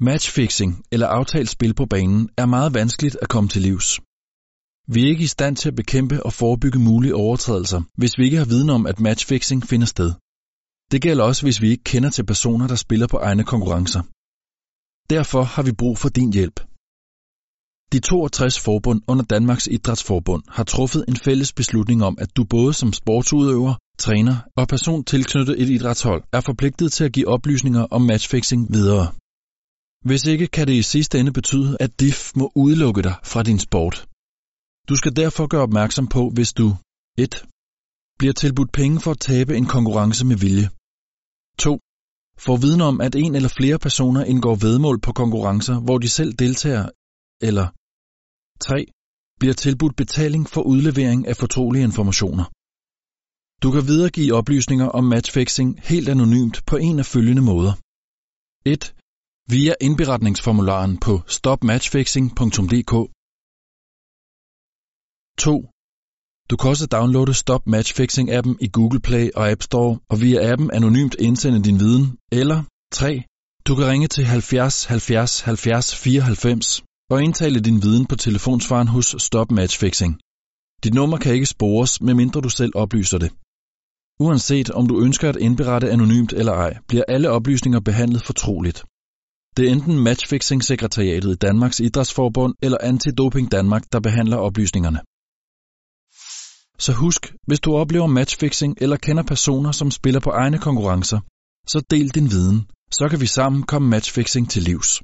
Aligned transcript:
Matchfixing 0.00 0.84
eller 0.92 1.06
aftalt 1.06 1.48
spil 1.48 1.74
på 1.74 1.86
banen 1.86 2.28
er 2.36 2.46
meget 2.46 2.74
vanskeligt 2.74 3.16
at 3.22 3.28
komme 3.28 3.48
til 3.48 3.62
livs. 3.62 4.00
Vi 4.92 4.98
er 5.02 5.08
ikke 5.08 5.24
i 5.24 5.34
stand 5.36 5.56
til 5.56 5.68
at 5.68 5.74
bekæmpe 5.76 6.22
og 6.26 6.32
forebygge 6.32 6.78
mulige 6.78 7.14
overtrædelser, 7.14 7.80
hvis 8.00 8.18
vi 8.18 8.24
ikke 8.24 8.36
har 8.36 8.44
viden 8.44 8.70
om, 8.70 8.86
at 8.86 9.00
matchfixing 9.00 9.64
finder 9.64 9.86
sted. 9.86 10.10
Det 10.92 11.02
gælder 11.02 11.24
også, 11.24 11.42
hvis 11.46 11.62
vi 11.62 11.68
ikke 11.70 11.84
kender 11.84 12.10
til 12.10 12.26
personer, 12.26 12.66
der 12.66 12.74
spiller 12.74 13.06
på 13.06 13.16
egne 13.16 13.44
konkurrencer. 13.44 14.02
Derfor 15.14 15.42
har 15.42 15.62
vi 15.62 15.72
brug 15.72 15.98
for 15.98 16.08
din 16.08 16.32
hjælp. 16.32 16.60
De 17.92 17.98
62 18.00 18.60
forbund 18.60 19.00
under 19.08 19.24
Danmarks 19.24 19.66
Idrætsforbund 19.66 20.42
har 20.48 20.64
truffet 20.64 21.04
en 21.08 21.16
fælles 21.16 21.52
beslutning 21.52 22.04
om, 22.04 22.18
at 22.20 22.36
du 22.36 22.44
både 22.44 22.74
som 22.74 22.92
sportsudøver, 22.92 23.74
træner 23.98 24.36
og 24.56 24.68
person 24.68 25.04
tilknyttet 25.04 25.62
et 25.62 25.68
idrætshold 25.68 26.22
er 26.32 26.40
forpligtet 26.40 26.92
til 26.92 27.04
at 27.04 27.12
give 27.12 27.28
oplysninger 27.28 27.84
om 27.90 28.02
matchfixing 28.02 28.72
videre. 28.72 29.12
Hvis 30.04 30.24
ikke 30.32 30.46
kan 30.46 30.66
det 30.66 30.74
i 30.74 30.82
sidste 30.82 31.18
ende 31.20 31.32
betyde, 31.32 31.76
at 31.80 32.00
DIF 32.00 32.36
må 32.36 32.52
udelukke 32.54 33.02
dig 33.02 33.16
fra 33.24 33.42
din 33.42 33.58
sport. 33.58 33.96
Du 34.88 34.96
skal 34.96 35.16
derfor 35.16 35.46
gøre 35.46 35.62
opmærksom 35.68 36.06
på, 36.06 36.30
hvis 36.36 36.52
du 36.52 36.66
1. 37.18 37.46
bliver 38.18 38.34
tilbudt 38.42 38.72
penge 38.72 39.00
for 39.00 39.10
at 39.10 39.20
tabe 39.30 39.56
en 39.56 39.66
konkurrence 39.66 40.26
med 40.26 40.36
vilje. 40.36 40.68
2. 41.58 41.80
Får 42.46 42.56
viden 42.64 42.80
om, 42.80 43.00
at 43.00 43.14
en 43.14 43.34
eller 43.34 43.52
flere 43.58 43.78
personer 43.78 44.22
indgår 44.24 44.54
vedmål 44.66 45.00
på 45.00 45.12
konkurrencer, 45.12 45.76
hvor 45.80 45.98
de 45.98 46.08
selv 46.08 46.32
deltager, 46.32 46.86
eller 47.48 47.66
3. 48.60 48.86
Bliver 49.40 49.54
tilbudt 49.64 49.96
betaling 49.96 50.42
for 50.54 50.62
udlevering 50.72 51.20
af 51.30 51.36
fortrolige 51.36 51.84
informationer. 51.90 52.44
Du 53.62 53.68
kan 53.74 53.86
videregive 53.90 54.34
oplysninger 54.40 54.88
om 54.98 55.04
matchfixing 55.04 55.68
helt 55.90 56.08
anonymt 56.08 56.56
på 56.66 56.76
en 56.76 56.98
af 56.98 57.06
følgende 57.06 57.42
måder. 57.42 57.72
1. 58.64 58.94
Via 59.50 59.74
indberetningsformularen 59.80 60.96
på 60.96 61.20
stopmatchfixing.dk 61.26 62.94
2. 65.38 65.70
Du 66.50 66.56
kan 66.56 66.70
også 66.70 66.86
downloade 66.86 67.34
Stop 67.34 67.62
Matchfixing-appen 67.74 68.54
i 68.60 68.68
Google 68.76 69.00
Play 69.00 69.30
og 69.34 69.50
App 69.50 69.62
Store 69.62 69.98
og 70.10 70.20
via 70.20 70.52
appen 70.52 70.70
anonymt 70.70 71.14
indsende 71.14 71.62
din 71.62 71.78
viden. 71.80 72.18
Eller 72.32 72.58
3. 72.92 73.22
Du 73.66 73.74
kan 73.76 73.86
ringe 73.86 74.08
til 74.08 74.24
70 74.24 74.84
70 74.84 75.40
70 75.40 75.96
94 75.96 76.82
og 77.10 77.22
indtale 77.22 77.60
din 77.60 77.82
viden 77.82 78.06
på 78.06 78.16
telefonsvaren 78.16 78.88
hos 78.88 79.14
Stop 79.18 79.50
Matchfixing. 79.50 80.20
Dit 80.84 80.94
nummer 80.94 81.18
kan 81.18 81.34
ikke 81.34 81.46
spores, 81.46 82.00
medmindre 82.00 82.40
du 82.40 82.48
selv 82.48 82.72
oplyser 82.74 83.18
det. 83.18 83.30
Uanset 84.20 84.70
om 84.70 84.86
du 84.86 84.94
ønsker 85.06 85.28
at 85.28 85.36
indberette 85.36 85.90
anonymt 85.90 86.32
eller 86.32 86.52
ej, 86.52 86.72
bliver 86.88 87.04
alle 87.08 87.30
oplysninger 87.30 87.80
behandlet 87.80 88.22
fortroligt. 88.22 88.84
Det 89.56 89.68
er 89.68 89.72
enten 89.72 89.98
Matchfixing-sekretariatet 89.98 91.30
i 91.32 91.34
Danmarks 91.34 91.80
Idrætsforbund 91.80 92.54
eller 92.62 92.78
Antidoping 92.80 93.52
Danmark, 93.52 93.82
der 93.92 94.00
behandler 94.00 94.36
oplysningerne. 94.36 95.00
Så 96.78 96.92
husk, 96.92 97.34
hvis 97.46 97.60
du 97.60 97.74
oplever 97.74 98.06
matchfixing 98.06 98.74
eller 98.80 98.96
kender 98.96 99.22
personer, 99.22 99.72
som 99.72 99.90
spiller 99.90 100.20
på 100.20 100.30
egne 100.30 100.58
konkurrencer, 100.58 101.20
så 101.66 101.82
del 101.90 102.08
din 102.08 102.30
viden. 102.30 102.66
Så 102.90 103.08
kan 103.10 103.20
vi 103.20 103.26
sammen 103.26 103.62
komme 103.62 103.88
matchfixing 103.88 104.50
til 104.50 104.62
livs. 104.62 105.02